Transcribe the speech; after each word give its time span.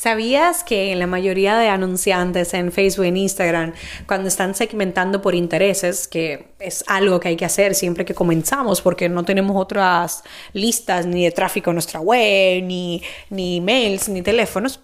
¿Sabías 0.00 0.62
que 0.62 0.94
la 0.94 1.08
mayoría 1.08 1.58
de 1.58 1.68
anunciantes 1.68 2.54
en 2.54 2.70
Facebook 2.70 3.06
e 3.06 3.08
Instagram, 3.08 3.72
cuando 4.06 4.28
están 4.28 4.54
segmentando 4.54 5.20
por 5.20 5.34
intereses, 5.34 6.06
que 6.06 6.54
es 6.60 6.84
algo 6.86 7.18
que 7.18 7.30
hay 7.30 7.36
que 7.36 7.44
hacer 7.44 7.74
siempre 7.74 8.04
que 8.04 8.14
comenzamos, 8.14 8.80
porque 8.80 9.08
no 9.08 9.24
tenemos 9.24 9.56
otras 9.56 10.22
listas 10.52 11.04
ni 11.04 11.24
de 11.24 11.32
tráfico 11.32 11.70
en 11.70 11.74
nuestra 11.74 11.98
web, 11.98 12.62
ni, 12.62 13.02
ni 13.30 13.56
emails, 13.56 14.08
ni 14.08 14.22
teléfonos, 14.22 14.78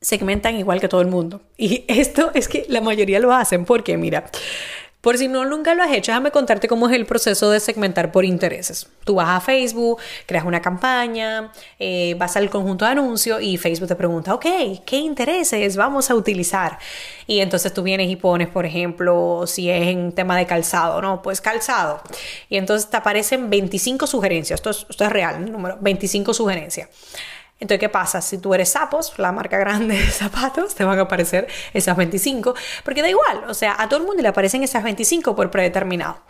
segmentan 0.00 0.56
igual 0.56 0.80
que 0.80 0.88
todo 0.88 1.02
el 1.02 1.08
mundo. 1.08 1.42
Y 1.58 1.84
esto 1.88 2.30
es 2.32 2.48
que 2.48 2.64
la 2.70 2.80
mayoría 2.80 3.20
lo 3.20 3.34
hacen 3.34 3.66
porque, 3.66 3.98
mira, 3.98 4.30
por 5.00 5.16
si 5.16 5.28
no 5.28 5.44
nunca 5.44 5.74
lo 5.74 5.82
has 5.84 5.92
hecho, 5.92 6.10
déjame 6.10 6.32
contarte 6.32 6.66
cómo 6.66 6.88
es 6.88 6.94
el 6.94 7.06
proceso 7.06 7.50
de 7.50 7.60
segmentar 7.60 8.10
por 8.10 8.24
intereses. 8.24 8.88
Tú 9.04 9.14
vas 9.14 9.28
a 9.28 9.40
Facebook, 9.40 10.00
creas 10.26 10.44
una 10.44 10.60
campaña, 10.60 11.52
eh, 11.78 12.14
vas 12.18 12.36
al 12.36 12.50
conjunto 12.50 12.84
de 12.84 12.90
anuncios 12.90 13.40
y 13.40 13.56
Facebook 13.58 13.88
te 13.88 13.94
pregunta, 13.94 14.34
ok, 14.34 14.46
¿qué 14.84 14.96
intereses 14.96 15.76
vamos 15.76 16.10
a 16.10 16.16
utilizar? 16.16 16.78
Y 17.28 17.40
entonces 17.40 17.72
tú 17.72 17.82
vienes 17.84 18.10
y 18.10 18.16
pones, 18.16 18.48
por 18.48 18.66
ejemplo, 18.66 19.44
si 19.46 19.70
es 19.70 19.86
en 19.86 20.12
tema 20.12 20.36
de 20.36 20.46
calzado, 20.46 21.00
¿no? 21.00 21.22
Pues 21.22 21.40
calzado. 21.40 22.02
Y 22.48 22.56
entonces 22.56 22.90
te 22.90 22.96
aparecen 22.96 23.50
25 23.50 24.06
sugerencias. 24.06 24.58
Esto 24.58 24.70
es, 24.70 24.86
esto 24.90 25.04
es 25.04 25.12
real, 25.12 25.44
el 25.44 25.52
número, 25.52 25.78
25 25.80 26.34
sugerencias. 26.34 26.88
Entonces, 27.60 27.80
¿qué 27.80 27.88
pasa? 27.88 28.20
Si 28.20 28.38
tú 28.38 28.54
eres 28.54 28.70
Sapos, 28.70 29.18
la 29.18 29.32
marca 29.32 29.58
grande 29.58 29.96
de 29.96 30.10
zapatos, 30.10 30.74
te 30.74 30.84
van 30.84 30.98
a 30.98 31.02
aparecer 31.02 31.48
esas 31.72 31.96
25, 31.96 32.54
porque 32.84 33.02
da 33.02 33.08
igual, 33.08 33.44
o 33.48 33.54
sea, 33.54 33.74
a 33.78 33.88
todo 33.88 34.00
el 34.00 34.06
mundo 34.06 34.22
le 34.22 34.28
aparecen 34.28 34.62
esas 34.62 34.84
25 34.84 35.34
por 35.34 35.50
predeterminado. 35.50 36.20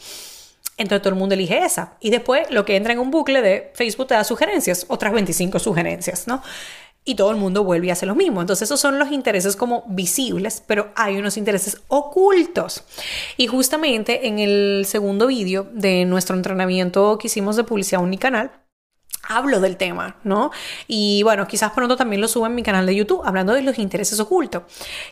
Entonces 0.79 1.03
todo 1.03 1.13
el 1.13 1.19
mundo 1.19 1.35
elige 1.35 1.65
esa. 1.65 1.95
Y 2.01 2.11
después 2.11 2.51
lo 2.51 2.65
que 2.65 2.77
entra 2.77 2.93
en 2.93 3.01
un 3.01 3.11
bucle 3.11 3.43
de 3.43 3.73
Facebook 3.75 4.07
te 4.07 4.15
da 4.15 4.25
sugerencias, 4.25 4.87
otras 4.89 5.13
25 5.13 5.59
sugerencias, 5.59 6.29
¿no? 6.29 6.41
Y 7.05 7.17
todo 7.17 7.31
el 7.31 7.37
mundo 7.37 7.65
vuelve 7.65 7.89
y 7.89 7.91
hace 7.91 8.07
lo 8.07 8.15
mismo. 8.15 8.41
Entonces 8.41 8.69
esos 8.69 8.81
son 8.81 8.99
los 8.99 9.11
intereses 9.11 9.57
como 9.57 9.83
visibles, 9.89 10.63
pero 10.67 10.93
hay 10.95 11.17
unos 11.17 11.37
intereses 11.37 11.81
ocultos. 11.89 12.85
Y 13.37 13.49
justamente 13.49 14.29
en 14.29 14.39
el 14.39 14.85
segundo 14.87 15.27
vídeo 15.27 15.69
de 15.73 16.05
nuestro 16.05 16.37
entrenamiento 16.37 17.19
que 17.19 17.27
hicimos 17.27 17.57
de 17.57 17.65
publicidad 17.65 18.03
unicanal, 18.03 18.53
hablo 19.23 19.61
del 19.61 19.77
tema, 19.77 20.17
¿no? 20.25 20.51
Y 20.87 21.23
bueno, 21.23 21.47
quizás 21.47 21.73
pronto 21.73 21.97
también 21.97 22.21
lo 22.21 22.29
subo 22.29 22.47
en 22.47 22.55
mi 22.55 22.63
canal 22.63 22.87
de 22.87 22.95
YouTube, 22.95 23.23
hablando 23.25 23.53
de 23.53 23.63
los 23.63 23.79
intereses 23.79 24.19
ocultos. 24.21 24.63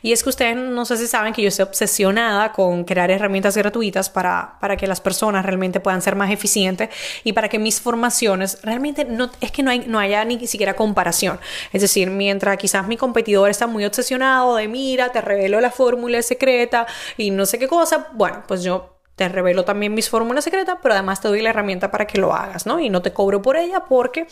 Y 0.03 0.13
es 0.13 0.23
que 0.23 0.31
ustedes 0.31 0.57
no 0.57 0.85
sé 0.85 0.97
si 0.97 1.07
saben 1.07 1.33
que 1.33 1.43
yo 1.43 1.49
estoy 1.49 1.65
obsesionada 1.65 2.53
con 2.53 2.85
crear 2.85 3.11
herramientas 3.11 3.57
gratuitas 3.57 4.09
para, 4.11 4.59
para 4.61 4.77
que 4.77 4.87
las 4.87 5.01
personas 5.01 5.45
realmente 5.45 5.81
puedan 5.81 6.03
ser 6.03 6.17
más 6.17 6.31
eficientes 6.31 6.91
y 7.25 7.33
para 7.33 7.49
que 7.49 7.59
mis 7.59 7.81
formaciones 7.81 8.59
realmente 8.63 9.05
no, 9.05 9.31
es 9.41 9.51
que 9.51 9.63
no, 9.63 9.71
hay, 9.71 9.85
no 9.87 9.99
haya 9.99 10.25
ni 10.25 10.47
siquiera 10.47 10.75
comparación. 10.75 11.39
Es 11.73 11.83
decir, 11.83 12.11
mientras 12.11 12.57
quizás 12.59 12.87
mi 12.87 12.97
competidor 12.97 13.51
está 13.51 13.67
muy 13.67 13.85
obsesionado 13.85 14.57
de 14.57 14.69
mira, 14.69 15.11
te 15.13 15.21
revelo 15.21 15.61
la 15.61 15.71
fórmula 15.71 16.23
secreta 16.23 16.87
y 17.17 17.31
no 17.31 17.47
sé 17.47 17.59
qué 17.59 17.69
cosa, 17.69 18.09
bueno, 18.15 18.43
pues 18.47 18.63
yo 18.63 18.96
te 19.17 19.31
revelo 19.31 19.65
también 19.65 19.95
mis 19.95 20.11
fórmulas 20.11 20.45
secretas, 20.45 20.77
pero 20.83 20.95
además 20.95 21.23
te 21.23 21.29
doy 21.29 21.41
la 21.41 21.51
herramienta 21.51 21.91
para 21.91 22.07
que 22.07 22.19
lo 22.19 22.35
hagas, 22.35 22.67
¿no? 22.67 22.79
Y 22.79 22.91
no 22.91 23.01
te 23.01 23.15
cobro 23.15 23.41
por 23.41 23.57
ella 23.57 23.81
porque 23.81 24.27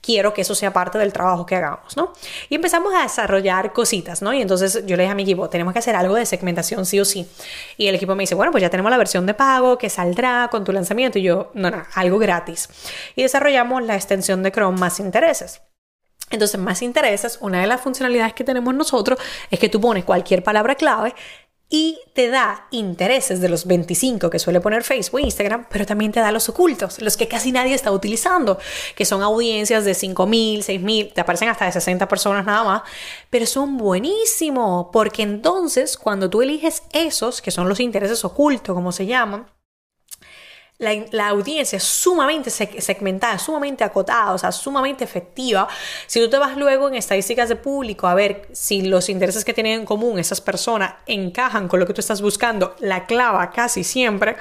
quiero 0.00 0.34
que 0.34 0.42
eso 0.42 0.56
sea 0.56 0.72
parte 0.72 0.98
del 0.98 1.12
trabajo 1.12 1.46
que 1.46 1.54
hagamos, 1.54 1.96
¿no? 1.96 2.12
Y 2.48 2.56
empezamos 2.56 2.92
a 2.94 3.04
desarrollar 3.04 3.72
cositas, 3.72 4.22
¿no? 4.22 4.34
Y 4.34 4.42
entonces 4.42 4.84
yo 4.86 4.96
le 4.96 5.04
dije 5.04 5.12
a 5.12 5.14
mi 5.14 5.22
equipo, 5.22 5.48
tenemos 5.48 5.72
que 5.72 5.78
hacer 5.78 5.94
algo 5.94 6.16
de 6.16 6.26
segmentación 6.26 6.84
sí 6.84 6.98
o 6.98 7.04
sí. 7.04 7.28
Y 7.76 7.86
el 7.86 7.94
equipo 7.94 8.16
me 8.16 8.24
dice, 8.24 8.34
bueno, 8.34 8.50
pues 8.50 8.60
ya 8.60 8.70
tenemos 8.70 8.90
la 8.90 8.98
versión 8.98 9.24
de 9.24 9.34
pago 9.34 9.78
que 9.78 9.88
saldrá 9.88 10.48
con 10.50 10.64
tu 10.64 10.72
lanzamiento. 10.72 11.20
Y 11.20 11.22
yo, 11.22 11.52
no, 11.54 11.70
no, 11.70 11.84
algo 11.94 12.18
gratis. 12.18 12.68
Y 13.14 13.22
desarrollamos 13.22 13.84
la 13.84 13.94
extensión 13.94 14.42
de 14.42 14.50
Chrome 14.50 14.78
más 14.78 14.98
intereses. 14.98 15.62
Entonces, 16.30 16.58
más 16.58 16.82
intereses, 16.82 17.38
una 17.40 17.60
de 17.60 17.66
las 17.66 17.80
funcionalidades 17.80 18.32
que 18.32 18.44
tenemos 18.44 18.74
nosotros 18.74 19.18
es 19.50 19.58
que 19.58 19.68
tú 19.68 19.80
pones 19.80 20.04
cualquier 20.04 20.42
palabra 20.42 20.74
clave 20.74 21.14
y 21.74 21.98
te 22.12 22.28
da 22.28 22.68
intereses 22.70 23.40
de 23.40 23.48
los 23.48 23.66
25 23.66 24.30
que 24.30 24.38
suele 24.38 24.60
poner 24.60 24.84
Facebook 24.84 25.18
e 25.18 25.24
Instagram, 25.24 25.66
pero 25.68 25.84
también 25.84 26.12
te 26.12 26.20
da 26.20 26.30
los 26.30 26.48
ocultos, 26.48 27.02
los 27.02 27.16
que 27.16 27.26
casi 27.26 27.50
nadie 27.50 27.74
está 27.74 27.90
utilizando, 27.90 28.60
que 28.94 29.04
son 29.04 29.22
audiencias 29.24 29.84
de 29.84 29.90
5.000, 29.90 30.58
6.000, 30.58 31.12
te 31.12 31.20
aparecen 31.20 31.48
hasta 31.48 31.64
de 31.64 31.72
60 31.72 32.06
personas 32.06 32.46
nada 32.46 32.62
más, 32.62 32.82
pero 33.28 33.44
son 33.44 33.76
buenísimos, 33.76 34.86
porque 34.92 35.22
entonces 35.22 35.96
cuando 35.96 36.30
tú 36.30 36.42
eliges 36.42 36.84
esos, 36.92 37.42
que 37.42 37.50
son 37.50 37.68
los 37.68 37.80
intereses 37.80 38.24
ocultos, 38.24 38.72
como 38.72 38.92
se 38.92 39.06
llaman, 39.06 39.44
la, 40.84 41.28
audiencia 41.28 41.76
es 41.76 41.84
sumamente 41.84 42.50
segmentada, 42.50 43.38
sumamente 43.38 43.84
acotada, 43.84 44.32
o 44.32 44.38
sea, 44.38 44.52
sumamente 44.52 45.04
efectiva. 45.04 45.66
Si 46.06 46.20
tú 46.20 46.28
te 46.28 46.38
vas 46.38 46.56
luego 46.56 46.88
en 46.88 46.94
estadísticas 46.94 47.48
de 47.48 47.56
público 47.56 48.06
a 48.06 48.14
ver 48.14 48.48
si 48.52 48.82
los 48.82 49.08
intereses 49.08 49.44
que 49.44 49.54
tienen 49.54 49.80
en 49.80 49.86
común 49.86 50.18
esas 50.18 50.40
personas 50.40 50.94
encajan 51.06 51.68
con 51.68 51.80
lo 51.80 51.86
que 51.86 51.94
tú 51.94 52.00
estás 52.00 52.22
buscando, 52.22 52.76
la 52.80 53.06
clava 53.06 53.50
casi 53.50 53.84
siempre 53.84 54.36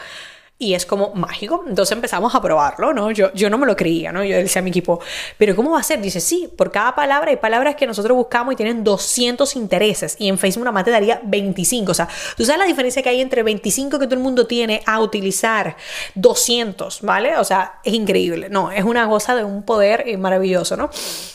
y 0.63 0.73
es 0.73 0.85
como 0.85 1.13
mágico. 1.13 1.65
Entonces 1.67 1.91
empezamos 1.91 2.33
a 2.33 2.41
probarlo, 2.41 2.93
¿no? 2.93 3.11
Yo, 3.11 3.33
yo 3.33 3.49
no 3.49 3.57
me 3.57 3.65
lo 3.65 3.75
creía, 3.75 4.11
¿no? 4.11 4.23
Yo 4.23 4.37
decía 4.37 4.61
a 4.61 4.63
mi 4.63 4.69
equipo, 4.69 5.01
¿pero 5.37 5.55
cómo 5.55 5.71
va 5.71 5.79
a 5.79 5.83
ser? 5.83 6.01
Dice, 6.01 6.21
sí, 6.21 6.49
por 6.55 6.71
cada 6.71 6.95
palabra 6.95 7.31
hay 7.31 7.37
palabras 7.37 7.75
que 7.75 7.85
nosotros 7.85 8.15
buscamos 8.15 8.53
y 8.53 8.55
tienen 8.55 8.83
200 8.83 9.55
intereses 9.57 10.15
y 10.19 10.29
en 10.29 10.37
Facebook 10.37 10.61
una 10.61 10.71
más 10.71 10.85
te 10.85 10.91
daría 10.91 11.19
25. 11.23 11.91
O 11.91 11.93
sea, 11.93 12.07
tú 12.37 12.45
sabes 12.45 12.59
la 12.59 12.65
diferencia 12.65 13.03
que 13.03 13.09
hay 13.09 13.19
entre 13.19 13.43
25 13.43 13.99
que 13.99 14.05
todo 14.05 14.15
el 14.15 14.21
mundo 14.21 14.47
tiene 14.47 14.81
a 14.85 15.01
utilizar 15.01 15.75
200, 16.15 17.01
¿vale? 17.01 17.37
O 17.37 17.43
sea, 17.43 17.79
es 17.83 17.93
increíble. 17.93 18.47
No, 18.49 18.71
es 18.71 18.85
una 18.85 19.07
cosa 19.09 19.35
de 19.35 19.43
un 19.43 19.63
poder 19.63 20.05
eh, 20.07 20.15
maravilloso, 20.15 20.77
¿no? 20.77 20.89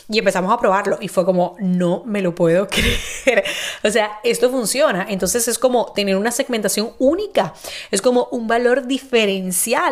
Y 0.09 0.17
empezamos 0.17 0.51
a 0.51 0.57
probarlo 0.57 0.97
y 0.99 1.07
fue 1.07 1.23
como, 1.23 1.55
no 1.59 2.01
me 2.05 2.21
lo 2.21 2.33
puedo 2.33 2.67
creer. 3.25 3.43
o 3.83 3.91
sea, 3.91 4.19
esto 4.23 4.49
funciona. 4.49 5.05
Entonces 5.07 5.47
es 5.47 5.59
como 5.59 5.93
tener 5.93 6.15
una 6.15 6.31
segmentación 6.31 6.93
única. 6.97 7.53
Es 7.91 8.01
como 8.01 8.27
un 8.31 8.47
valor 8.47 8.87
diferente 8.87 9.18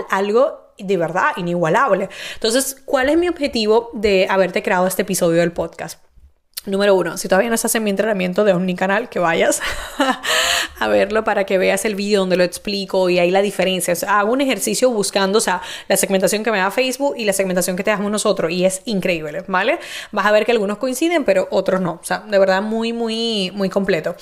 algo 0.10 0.74
de 0.78 0.98
verdad 0.98 1.32
inigualable. 1.38 2.10
Entonces, 2.36 2.78
¿cuál 2.86 3.10
es 3.10 3.18
mi 3.18 3.28
objetivo 3.28 3.90
de 3.94 4.28
haberte 4.30 4.62
creado 4.62 4.88
este 4.88 5.02
episodio 5.02 5.42
del 5.42 5.52
podcast? 5.52 6.00
Número 6.68 6.96
uno, 6.96 7.18
si 7.18 7.30
todavía 7.30 7.48
no 7.48 7.56
estás 7.56 7.74
en 7.76 7.84
mi 7.86 7.92
entrenamiento 7.92 8.44
de 8.44 8.52
Omnicanal, 8.52 9.08
que 9.08 9.20
vayas 9.20 9.62
a 10.80 10.88
verlo 10.90 11.24
para 11.24 11.46
que 11.46 11.58
veas 11.58 11.86
el 11.86 11.96
vídeo 11.96 12.20
donde 12.20 12.36
lo 12.36 12.44
explico 12.44 13.10
y 13.10 13.20
ahí 13.20 13.32
la 13.32 13.42
diferencia. 13.42 13.94
hago 14.10 14.34
un 14.34 14.42
ejercicio 14.42 14.90
buscando, 14.90 15.38
o 15.38 15.42
sea, 15.42 15.62
la 15.88 15.96
segmentación 15.96 16.44
que 16.44 16.52
me 16.52 16.58
da 16.58 16.70
Facebook 16.70 17.16
y 17.18 17.24
la 17.24 17.32
segmentación 17.32 17.78
que 17.78 17.86
te 17.86 17.92
damos 17.92 18.12
nosotros 18.12 18.52
y 18.52 18.66
es 18.66 18.82
increíble, 18.84 19.46
¿vale? 19.48 19.80
Vas 20.12 20.26
a 20.26 20.32
ver 20.32 20.46
que 20.46 20.52
algunos 20.52 20.78
coinciden, 20.78 21.24
pero 21.24 21.48
otros 21.52 21.80
no. 21.80 22.00
O 22.02 22.04
sea, 22.04 22.20
de 22.20 22.38
verdad 22.38 22.62
muy, 22.62 22.92
muy, 22.92 23.50
muy 23.54 23.70
completo. 23.70 24.18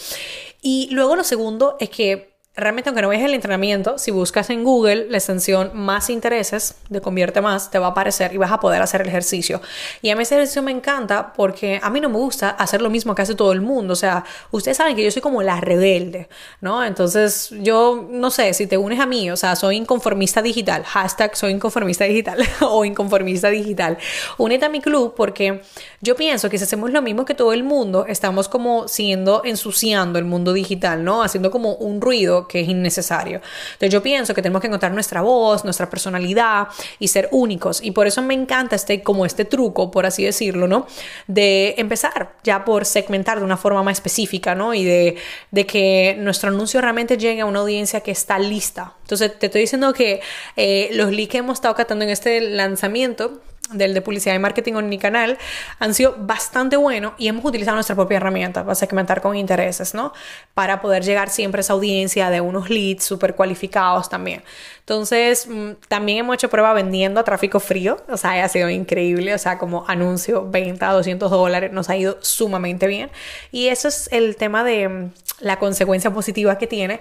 Y 0.62 0.88
luego 0.92 1.16
lo 1.16 1.24
segundo 1.24 1.78
es 1.80 1.90
que 1.90 2.35
realmente 2.58 2.90
aunque 2.90 3.02
no 3.02 3.10
veas 3.10 3.24
el 3.24 3.34
entrenamiento, 3.34 3.98
si 3.98 4.12
buscas 4.12 4.50
en 4.50 4.64
Google 4.64 5.08
la 5.10 5.18
extensión 5.18 5.72
más 5.74 6.10
intereses 6.10 6.76
de 6.90 7.02
convierte 7.02 7.42
más, 7.42 7.70
te 7.70 7.80
va 7.80 7.88
a 7.88 7.90
aparecer 7.90 8.34
y 8.34 8.38
vas 8.38 8.52
a 8.52 8.60
poder 8.62 8.82
hacer 8.82 9.02
el 9.02 9.10
ejercicio. 9.10 9.62
Y 10.02 10.10
a 10.10 10.16
mí 10.16 10.24
ese 10.24 10.36
ejercicio 10.36 10.64
me 10.64 10.72
encanta 10.72 11.34
porque 11.34 11.80
a 11.84 11.90
mí 11.90 12.00
no 12.00 12.08
me 12.08 12.18
gusta 12.18 12.52
hacer 12.52 12.82
lo 12.82 12.90
mismo 12.90 13.14
que 13.14 13.24
hace 13.24 13.36
todo 13.36 13.52
el 13.52 13.60
mundo. 13.60 13.94
O 13.94 13.96
sea, 13.98 14.24
ustedes 14.52 14.78
saben 14.78 14.96
que 14.96 15.04
yo 15.04 15.12
soy 15.12 15.22
como 15.22 15.44
la 15.44 15.60
rebelde, 15.60 16.30
¿no? 16.62 16.84
Entonces 16.84 17.50
yo 17.60 18.08
no 18.10 18.32
sé, 18.32 18.54
si 18.54 18.68
te 18.68 18.78
unes 18.78 19.02
a 19.02 19.06
mí, 19.06 19.30
o 19.30 19.36
sea, 19.36 19.58
soy 19.58 19.76
inconformista 19.76 20.42
digital, 20.42 20.84
hashtag 20.86 21.36
soy 21.36 21.52
inconformista 21.52 22.06
digital 22.06 22.40
o 22.62 22.86
inconformista 22.86 23.50
digital, 23.50 23.98
únete 24.38 24.66
a 24.66 24.70
mi 24.70 24.80
club 24.80 25.14
porque 25.16 25.62
yo 26.00 26.16
pienso 26.16 26.50
que 26.50 26.58
si 26.58 26.64
hacemos 26.64 26.92
lo 26.92 27.02
mismo 27.02 27.26
que 27.26 27.34
todo 27.34 27.52
el 27.52 27.64
mundo, 27.64 28.06
estamos 28.08 28.48
como 28.48 28.88
siendo 28.88 29.42
ensuciando 29.44 30.20
el 30.20 30.26
mundo 30.26 30.54
digital, 30.54 31.04
¿no? 31.04 31.22
Haciendo 31.22 31.52
como 31.52 31.74
un 31.74 32.00
ruido 32.00 32.45
que 32.48 32.62
es 32.62 32.70
innecesario. 32.70 33.42
Entonces 33.74 33.90
yo 33.90 34.02
pienso 34.02 34.34
que 34.34 34.42
tenemos 34.42 34.62
que 34.62 34.68
encontrar 34.68 34.92
nuestra 34.92 35.22
voz, 35.22 35.64
nuestra 35.64 35.90
personalidad 35.90 36.68
y 37.00 37.08
ser 37.08 37.30
únicos. 37.32 37.82
Y 37.84 37.92
por 37.92 38.08
eso 38.08 38.22
me 38.22 38.34
encanta 38.34 38.76
este, 38.76 39.02
como 39.02 39.26
este 39.26 39.46
truco, 39.46 39.92
por 39.92 40.06
así 40.06 40.24
decirlo, 40.24 40.68
¿no? 40.68 40.88
De 41.28 41.76
empezar 41.78 42.36
ya 42.44 42.66
por 42.66 42.86
segmentar 42.86 43.40
de 43.40 43.46
una 43.46 43.58
forma 43.58 43.84
más 43.84 43.98
específica, 43.98 44.56
¿no? 44.56 44.74
Y 44.74 44.84
de, 44.84 45.18
de 45.52 45.66
que 45.66 46.16
nuestro 46.20 46.50
anuncio 46.50 46.82
realmente 46.82 47.18
llegue 47.18 47.42
a 47.42 47.46
una 47.46 47.60
audiencia 47.60 48.02
que 48.02 48.12
está 48.12 48.40
lista. 48.40 48.94
Entonces 49.02 49.38
te 49.38 49.48
estoy 49.48 49.62
diciendo 49.62 49.94
que 49.94 50.22
eh, 50.56 50.90
los 50.94 51.12
leads 51.12 51.30
que 51.30 51.38
hemos 51.40 51.56
estado 51.56 51.76
catando 51.76 52.04
en 52.06 52.12
este 52.12 52.42
lanzamiento 52.42 53.42
del 53.72 53.96
de 53.96 54.02
publicidad 54.02 54.36
y 54.36 54.40
marketing 54.40 54.74
en 54.76 54.90
mi 54.90 55.00
canal 55.00 55.38
han 55.80 55.94
sido 55.96 56.16
bastante 56.20 56.78
buenos 56.78 57.14
y 57.18 57.28
hemos 57.28 57.44
utilizado 57.44 57.76
nuestra 57.76 57.96
propia 57.96 58.18
herramienta 58.18 58.64
para 58.64 58.76
segmentar 58.76 59.22
con 59.22 59.36
intereses, 59.36 59.96
¿no? 59.96 60.14
Para 60.54 60.82
poder 60.82 61.04
llegar 61.04 61.30
siempre 61.30 61.60
a 61.60 61.62
esa 61.62 61.74
audiencia 61.74 62.30
de 62.30 62.42
unos 62.42 62.70
leads 62.70 63.04
súper 63.04 63.36
cualificados 63.36 64.08
también. 64.08 64.44
Entonces, 64.80 65.48
mm, 65.48 65.72
también 65.88 66.20
hemos 66.20 66.36
hecho 66.36 66.50
prueba 66.50 66.74
vendiendo 66.74 67.20
a 67.20 67.24
tráfico 67.24 67.60
frío, 67.60 67.98
o 68.08 68.18
sea, 68.18 68.44
ha 68.44 68.50
sido 68.50 68.70
increíble, 68.70 69.34
o 69.34 69.38
sea, 69.40 69.58
como 69.58 69.84
anuncio, 69.88 70.48
venta, 70.48 70.92
200 70.92 71.32
dólares, 71.32 71.72
nos 71.72 71.90
ha 71.90 71.96
ido 71.98 72.20
sumamente 72.22 72.86
bien. 72.86 73.10
Y 73.52 73.70
eso 73.70 73.88
es 73.88 74.08
el 74.12 74.36
tema 74.36 74.64
de 74.64 75.10
la 75.40 75.60
consecuencia 75.60 76.12
positiva 76.12 76.58
que 76.58 76.68
tiene 76.68 77.00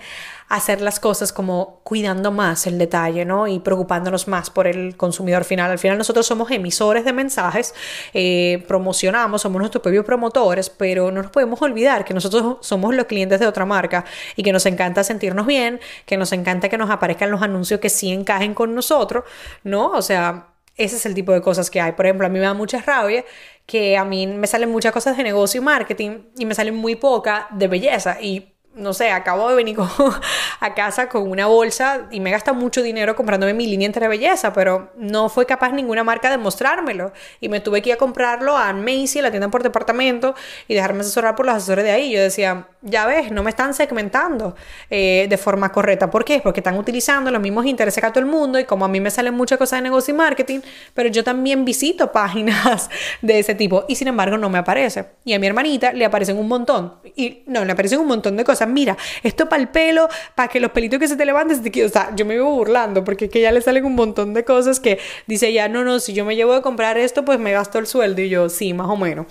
hacer 0.49 0.81
las 0.81 1.01
cosas 1.01 1.33
como 1.33 1.81
cuidando 1.85 2.33
más 2.33 2.67
el 2.67 2.79
detalle, 2.79 3.25
¿no? 3.25 3.47
Y 3.47 3.61
preocupándonos 3.61 4.29
más 4.29 4.51
por 4.51 4.67
el 4.67 4.97
consumidor 4.97 5.45
final. 5.45 5.71
Al 5.71 5.79
final 5.79 5.99
nosotros 5.99 6.27
somos 6.27 6.51
emisores 6.51 7.05
de 7.05 7.13
mensajes, 7.13 7.75
eh, 8.13 8.65
promocionamos, 8.67 9.43
somos 9.43 9.61
nuestros 9.61 9.83
propios 9.83 10.05
promotores, 10.05 10.69
pero 10.69 11.11
no 11.11 11.23
nos 11.23 11.31
podemos 11.31 11.63
olvidar 11.63 12.05
que 12.05 12.15
nosotros 12.15 12.59
somos 12.61 12.95
los 12.95 13.07
clientes 13.07 13.41
de 13.41 13.47
otra 13.47 13.65
marca 13.65 14.05
y 14.37 14.43
que 14.43 14.53
nos 14.53 14.67
encanta 14.67 15.05
sentirnos 15.05 15.47
bien, 15.47 15.81
que 16.07 16.17
nos 16.17 16.33
encanta 16.33 16.69
que 16.69 16.79
nos 16.79 16.91
aparezcan 16.91 17.31
los 17.31 17.43
anuncios 17.43 17.81
que 17.81 17.91
sí 17.91 18.13
encajen 18.13 18.55
con 18.55 18.75
nosotros, 18.75 19.25
¿no? 19.63 19.91
O 19.93 20.03
sea, 20.03 20.49
ese 20.77 20.97
es 20.97 21.07
el 21.07 21.15
tipo 21.15 21.33
de 21.33 21.41
cosas 21.41 21.71
que 21.71 21.81
hay. 21.81 21.93
Por 21.93 22.07
ejemplo, 22.07 22.27
a 22.27 22.31
mí 22.31 22.39
me 22.39 22.45
da 22.45 22.55
mucha 22.55 22.81
rabia 22.81 23.25
que 23.67 23.97
a 23.97 24.05
mí 24.05 24.27
me 24.27 24.47
salen 24.47 24.71
muchas 24.71 24.93
cosas 24.93 25.17
de 25.17 25.23
negocio 25.23 25.61
y 25.61 25.65
marketing 25.65 26.25
y 26.37 26.47
me 26.47 26.55
salen 26.55 26.75
muy 26.75 26.97
pocas 26.97 27.47
de 27.51 27.69
belleza. 27.69 28.21
Y 28.21 28.54
no 28.75 28.93
sé, 28.93 29.11
acabo 29.11 29.49
de 29.49 29.55
venir 29.55 29.77
a 30.61 30.75
casa 30.75 31.09
con 31.09 31.31
una 31.31 31.47
bolsa 31.47 32.09
y 32.11 32.21
me 32.21 32.31
gasta 32.31 32.53
mucho 32.53 32.83
dinero 32.83 33.15
comprándome 33.15 33.55
mi 33.55 33.67
línea 33.67 33.87
entre 33.87 34.09
belleza, 34.09 34.53
pero 34.53 34.91
no 34.97 35.29
fue 35.29 35.47
capaz 35.47 35.71
ninguna 35.73 36.05
marca 36.05 36.31
de 36.31 36.39
mostrármelo. 36.39 37.13
Y 37.41 37.49
me 37.49 37.61
tuve 37.61 37.83
que 37.83 37.91
ir 37.91 37.95
a 37.95 37.99
comprarlo 37.99 38.57
a 38.57 38.73
Macy, 38.73 39.21
la 39.21 39.31
tienda 39.31 39.49
por 39.49 39.63
departamento, 39.63 40.35
y 40.67 40.75
dejarme 40.75 41.01
asesorar 41.01 41.37
por 41.37 41.47
los 41.47 41.55
asesores 41.55 41.85
de 41.85 41.93
ahí. 41.93 42.13
Yo 42.13 42.21
decía, 42.21 42.69
ya 42.83 43.07
ves, 43.07 43.31
no 43.31 43.43
me 43.43 43.51
están 43.51 43.75
segmentando 43.75 44.57
eh, 44.91 45.27
de 45.29 45.39
forma 45.39 45.71
correcta. 45.71 46.11
¿Por 46.11 46.25
qué? 46.25 46.41
Porque 46.43 46.61
están 46.61 46.77
utilizando 46.77 47.31
los 47.31 47.41
mismos 47.41 47.67
intereses 47.67 48.01
que 48.01 48.07
a 48.07 48.13
todo 48.13 48.21
el 48.21 48.31
mundo 48.31 48.59
y 48.59 48.65
como 48.65 48.85
a 48.85 48.89
mí 48.89 49.01
me 49.01 49.11
salen 49.11 49.35
muchas 49.35 49.59
cosas 49.59 49.79
de 49.79 49.85
negocio 49.85 50.13
y 50.13 50.17
marketing, 50.17 50.61
pero 50.93 51.09
yo 51.09 51.23
también 51.23 51.65
visito 51.65 52.13
páginas 52.13 52.91
de 53.23 53.39
ese 53.39 53.55
tipo 53.55 53.85
y 53.89 53.97
sin 53.97 54.09
embargo 54.09 54.37
no 54.37 54.51
me 54.51 54.59
aparece. 54.59 55.07
Y 55.25 55.33
a 55.33 55.39
mi 55.39 55.47
hermanita 55.47 55.93
le 55.93 56.05
aparecen 56.05 56.39
un 56.39 56.49
montón. 56.49 56.95
Y 57.17 57.43
no, 57.47 57.65
le 57.65 57.73
aparecen 57.73 58.01
un 58.01 58.09
montón 58.09 58.37
de 58.37 58.45
cosas 58.45 58.64
mira, 58.67 58.97
esto 59.23 59.49
para 59.49 59.63
el 59.63 59.69
pelo, 59.69 60.09
para 60.35 60.49
que 60.49 60.61
los 60.61 60.71
pelitos 60.73 60.99
que 60.99 61.09
se 61.09 61.17
te 61.17 61.25
levanten, 61.25 61.63
te... 61.63 61.85
o 61.85 61.89
sea, 61.89 62.15
yo 62.15 62.25
me 62.25 62.35
vivo 62.35 62.51
burlando 62.51 63.05
porque 63.05 63.29
que 63.29 63.41
ya 63.41 63.53
le 63.53 63.61
salen 63.61 63.85
un 63.85 63.95
montón 63.95 64.35
de 64.35 64.45
cosas 64.45 64.81
que 64.81 64.99
dice 65.27 65.53
ya, 65.53 65.69
no, 65.69 65.85
no, 65.85 66.01
si 66.01 66.13
yo 66.13 66.25
me 66.25 66.37
llevo 66.37 66.55
a 66.55 66.63
comprar 66.63 66.99
esto, 66.99 67.25
pues 67.25 67.39
me 67.39 67.53
gasto 67.53 67.79
el 67.79 67.87
sueldo 67.87 68.23
y 68.23 68.29
yo, 68.29 68.49
sí, 68.49 68.75
más 68.75 68.89
o 68.89 68.97
menos. 68.97 69.27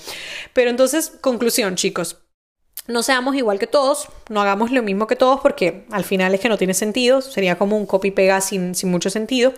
Pero 0.54 0.70
entonces, 0.70 1.14
conclusión, 1.22 1.76
chicos. 1.76 2.20
No 2.86 3.02
seamos 3.02 3.36
igual 3.36 3.60
que 3.60 3.68
todos, 3.68 4.10
no 4.30 4.42
hagamos 4.42 4.72
lo 4.72 4.84
mismo 4.84 5.08
que 5.08 5.16
todos 5.16 5.40
porque 5.40 5.86
al 5.92 6.04
final 6.04 6.34
es 6.34 6.42
que 6.42 6.50
no 6.50 6.58
tiene 6.58 6.74
sentido, 6.74 7.22
sería 7.22 7.58
como 7.58 7.78
un 7.78 7.86
copy-pega 7.86 8.42
sin, 8.42 8.76
sin 8.76 8.92
mucho 8.92 9.10
sentido. 9.10 9.54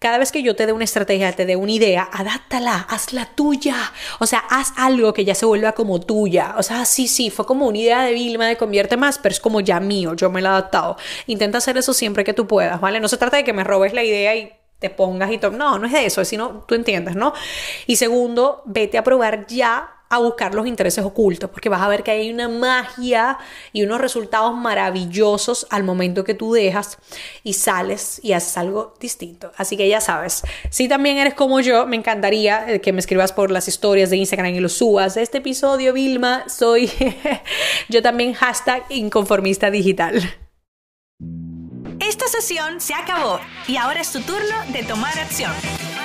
Cada 0.00 0.16
vez 0.16 0.32
que 0.32 0.42
yo 0.42 0.56
te 0.56 0.64
dé 0.64 0.72
una 0.72 0.84
estrategia, 0.84 1.30
te 1.32 1.44
dé 1.44 1.56
una 1.56 1.72
idea, 1.72 2.08
adáptala, 2.10 2.86
hazla 2.88 3.26
tuya. 3.34 3.76
O 4.18 4.24
sea, 4.24 4.38
haz 4.48 4.72
algo 4.78 5.12
que 5.12 5.26
ya 5.26 5.34
se 5.34 5.44
vuelva 5.44 5.72
como 5.72 6.00
tuya. 6.00 6.54
O 6.56 6.62
sea, 6.62 6.86
sí, 6.86 7.06
sí, 7.06 7.28
fue 7.28 7.44
como 7.44 7.66
una 7.66 7.76
idea 7.76 8.02
de 8.04 8.14
Vilma 8.14 8.46
de 8.46 8.56
convierte 8.56 8.96
más, 8.96 9.18
pero 9.18 9.34
es 9.34 9.40
como 9.40 9.60
ya 9.60 9.78
mío, 9.78 10.14
yo 10.14 10.30
me 10.30 10.40
la 10.40 10.48
he 10.48 10.52
adaptado. 10.52 10.96
Intenta 11.26 11.58
hacer 11.58 11.76
eso 11.76 11.92
siempre 11.92 12.24
que 12.24 12.32
tú 12.32 12.46
puedas, 12.46 12.80
¿vale? 12.80 12.98
No 12.98 13.08
se 13.08 13.18
trata 13.18 13.36
de 13.36 13.44
que 13.44 13.52
me 13.52 13.62
robes 13.62 13.92
la 13.92 14.02
idea 14.02 14.34
y 14.34 14.50
te 14.78 14.88
pongas 14.88 15.30
y 15.32 15.36
todo. 15.36 15.50
No, 15.50 15.78
no 15.78 15.86
es 15.86 15.92
de 15.92 16.06
eso, 16.06 16.22
es 16.22 16.28
sino 16.28 16.64
tú 16.66 16.74
entiendes, 16.74 17.14
¿no? 17.14 17.34
Y 17.86 17.96
segundo, 17.96 18.62
vete 18.64 18.96
a 18.96 19.04
probar 19.04 19.46
ya 19.48 19.99
a 20.10 20.18
buscar 20.18 20.54
los 20.54 20.66
intereses 20.66 21.04
ocultos, 21.04 21.48
porque 21.50 21.68
vas 21.68 21.82
a 21.82 21.88
ver 21.88 22.02
que 22.02 22.10
hay 22.10 22.32
una 22.32 22.48
magia 22.48 23.38
y 23.72 23.84
unos 23.84 24.00
resultados 24.00 24.52
maravillosos 24.56 25.68
al 25.70 25.84
momento 25.84 26.24
que 26.24 26.34
tú 26.34 26.52
dejas 26.52 26.98
y 27.44 27.52
sales 27.52 28.20
y 28.22 28.32
haces 28.32 28.58
algo 28.58 28.94
distinto. 28.98 29.52
Así 29.56 29.76
que 29.76 29.88
ya 29.88 30.00
sabes, 30.00 30.42
si 30.68 30.88
también 30.88 31.16
eres 31.18 31.34
como 31.34 31.60
yo, 31.60 31.86
me 31.86 31.94
encantaría 31.94 32.68
eh, 32.68 32.80
que 32.80 32.92
me 32.92 32.98
escribas 32.98 33.32
por 33.32 33.52
las 33.52 33.68
historias 33.68 34.10
de 34.10 34.16
Instagram 34.16 34.52
y 34.52 34.60
lo 34.60 34.68
subas. 34.68 35.16
Este 35.16 35.38
episodio, 35.38 35.92
Vilma, 35.92 36.44
soy 36.48 36.90
yo 37.88 38.02
también 38.02 38.34
hashtag 38.34 38.82
inconformista 38.88 39.70
digital. 39.70 40.20
Esta 42.00 42.26
sesión 42.26 42.80
se 42.80 42.94
acabó 42.94 43.38
y 43.68 43.76
ahora 43.76 44.00
es 44.00 44.10
tu 44.10 44.20
turno 44.22 44.56
de 44.72 44.82
tomar 44.82 45.16
acción. 45.20 45.52